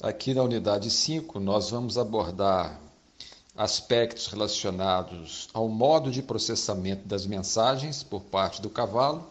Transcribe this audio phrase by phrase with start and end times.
[0.00, 2.80] Aqui na unidade 5, nós vamos abordar
[3.56, 9.28] aspectos relacionados ao modo de processamento das mensagens por parte do cavalo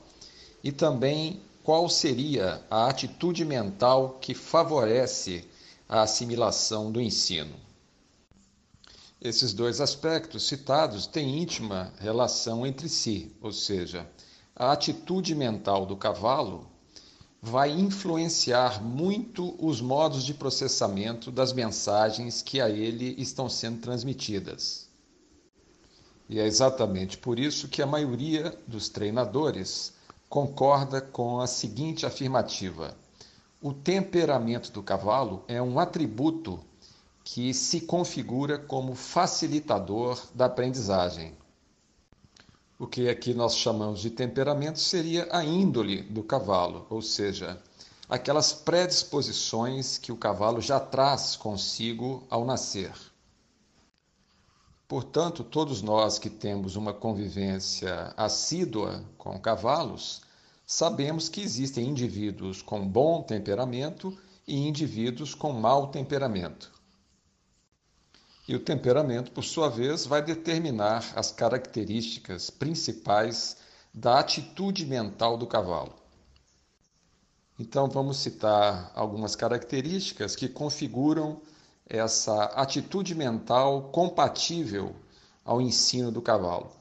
[0.62, 5.48] e também qual seria a atitude mental que favorece
[5.88, 7.56] a assimilação do ensino.
[9.22, 14.06] Esses dois aspectos citados têm íntima relação entre si, ou seja,
[14.54, 16.68] a atitude mental do cavalo
[17.42, 24.88] vai influenciar muito os modos de processamento das mensagens que a ele estão sendo transmitidas.
[26.30, 29.94] E é exatamente por isso que a maioria dos treinadores
[30.28, 32.98] concorda com a seguinte afirmativa:
[33.62, 36.60] o temperamento do cavalo é um atributo
[37.24, 41.34] que se configura como facilitador da aprendizagem.
[42.80, 47.60] O que aqui nós chamamos de temperamento seria a índole do cavalo, ou seja,
[48.08, 52.94] aquelas predisposições que o cavalo já traz consigo ao nascer.
[54.88, 60.22] Portanto, todos nós que temos uma convivência assídua com cavalos,
[60.66, 64.16] sabemos que existem indivíduos com bom temperamento
[64.48, 66.77] e indivíduos com mau temperamento.
[68.48, 73.58] E o temperamento, por sua vez, vai determinar as características principais
[73.94, 75.94] da atitude mental do cavalo.
[77.60, 81.42] Então, vamos citar algumas características que configuram
[81.86, 84.96] essa atitude mental compatível
[85.44, 86.72] ao ensino do cavalo.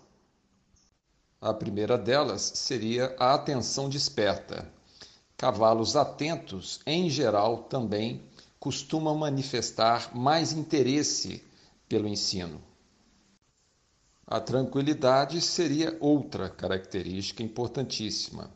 [1.41, 4.71] A primeira delas seria a atenção desperta.
[5.37, 8.23] Cavalos atentos, em geral, também
[8.61, 11.45] costumam manifestar mais interesse
[11.89, 12.63] pelo ensino.
[14.27, 18.51] A tranquilidade seria outra característica importantíssima.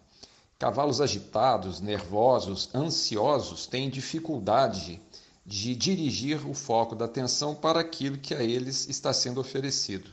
[0.58, 5.00] Cavalos agitados, nervosos, ansiosos têm dificuldade
[5.46, 10.10] de dirigir o foco da atenção para aquilo que a eles está sendo oferecido.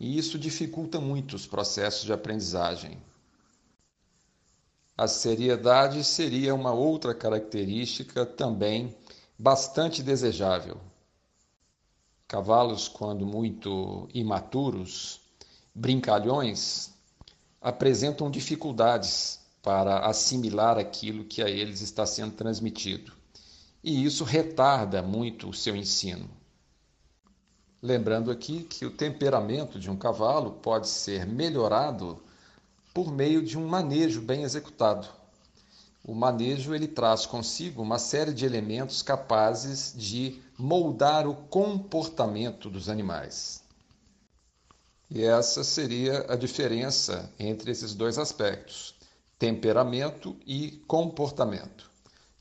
[0.00, 2.98] E isso dificulta muito os processos de aprendizagem.
[4.96, 8.96] A seriedade seria uma outra característica também
[9.38, 10.80] bastante desejável.
[12.28, 15.18] Cavalos, quando muito imaturos,
[15.74, 16.90] brincalhões,
[17.58, 23.12] apresentam dificuldades para assimilar aquilo que a eles está sendo transmitido.
[23.82, 26.28] E isso retarda muito o seu ensino.
[27.80, 32.22] Lembrando aqui que o temperamento de um cavalo pode ser melhorado
[32.92, 35.08] por meio de um manejo bem executado.
[36.04, 42.88] O manejo ele traz consigo uma série de elementos capazes de moldar o comportamento dos
[42.88, 43.62] animais.
[45.08, 48.94] E essa seria a diferença entre esses dois aspectos:
[49.38, 51.88] temperamento e comportamento.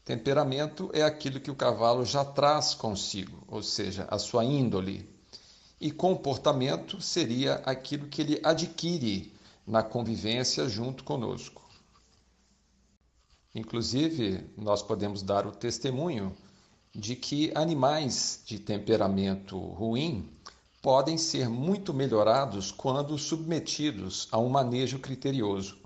[0.03, 5.07] Temperamento é aquilo que o cavalo já traz consigo, ou seja, a sua índole.
[5.79, 9.31] E comportamento seria aquilo que ele adquire
[9.65, 11.61] na convivência junto conosco.
[13.53, 16.35] Inclusive, nós podemos dar o testemunho
[16.97, 20.27] de que animais de temperamento ruim
[20.81, 25.77] podem ser muito melhorados quando submetidos a um manejo criterioso.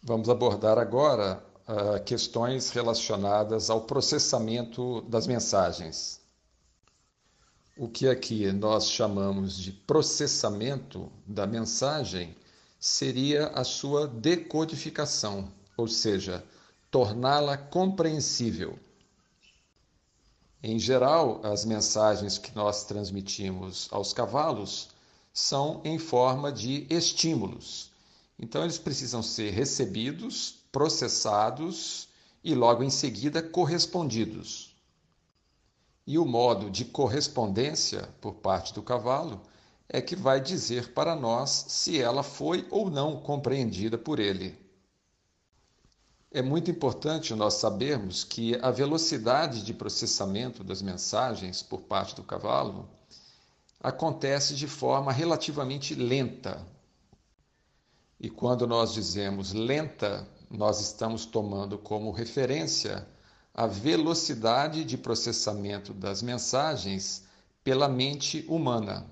[0.00, 6.20] Vamos abordar agora uh, questões relacionadas ao processamento das mensagens.
[7.76, 12.36] O que aqui nós chamamos de processamento da mensagem
[12.78, 16.44] seria a sua decodificação ou seja,
[16.90, 18.78] torná-la compreensível.
[20.64, 24.90] Em geral, as mensagens que nós transmitimos aos cavalos
[25.32, 27.90] são em forma de estímulos.
[28.38, 32.08] Então, eles precisam ser recebidos, processados
[32.44, 34.76] e logo em seguida correspondidos.
[36.06, 39.42] E o modo de correspondência por parte do cavalo
[39.88, 44.56] é que vai dizer para nós se ela foi ou não compreendida por ele.
[46.34, 52.22] É muito importante nós sabermos que a velocidade de processamento das mensagens por parte do
[52.22, 52.88] cavalo
[53.78, 56.66] acontece de forma relativamente lenta.
[58.18, 63.06] E quando nós dizemos lenta, nós estamos tomando como referência
[63.52, 67.24] a velocidade de processamento das mensagens
[67.62, 69.04] pela mente humana.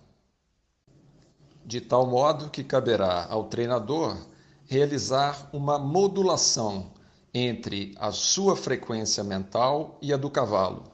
[1.66, 4.16] De tal modo que caberá ao treinador
[4.64, 6.98] realizar uma modulação
[7.32, 10.84] entre a sua frequência mental e a do cavalo.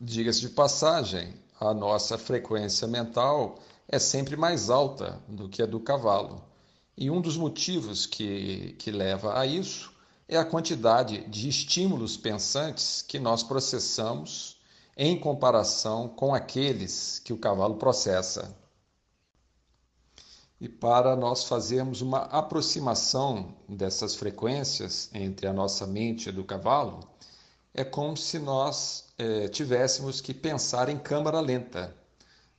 [0.00, 3.58] Diga-se de passagem, a nossa frequência mental
[3.88, 6.42] é sempre mais alta do que a do cavalo.
[6.96, 9.92] E um dos motivos que, que leva a isso
[10.28, 14.58] é a quantidade de estímulos pensantes que nós processamos
[14.96, 18.54] em comparação com aqueles que o cavalo processa.
[20.60, 27.08] E para nós fazermos uma aproximação dessas frequências entre a nossa mente e do cavalo,
[27.72, 31.96] é como se nós é, tivéssemos que pensar em câmara lenta,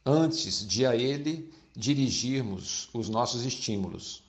[0.05, 4.23] antes de a ele dirigirmos os nossos estímulos.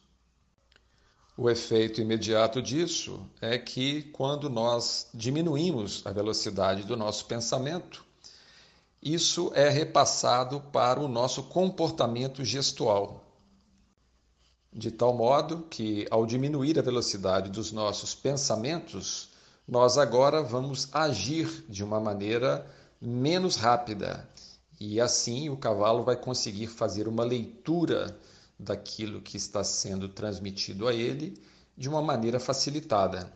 [1.37, 8.05] O efeito imediato disso é que, quando nós diminuímos a velocidade do nosso pensamento,
[9.02, 13.30] isso é repassado para o nosso comportamento gestual.
[14.72, 19.31] De tal modo que, ao diminuir a velocidade dos nossos pensamentos,
[19.67, 22.64] nós agora vamos agir de uma maneira
[23.00, 24.28] menos rápida.
[24.78, 28.17] E assim o cavalo vai conseguir fazer uma leitura
[28.58, 31.40] daquilo que está sendo transmitido a ele
[31.76, 33.32] de uma maneira facilitada.